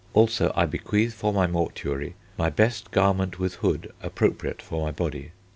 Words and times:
Also 0.15 0.51
I 0.55 0.65
bequeath 0.65 1.13
for 1.13 1.31
my 1.31 1.45
mortuary 1.45 2.15
my 2.35 2.49
best 2.49 2.89
garment 2.89 3.37
with 3.37 3.53
hood 3.57 3.93
appropriate 4.01 4.59
for 4.59 4.83
my 4.83 4.89
body. 4.91 5.29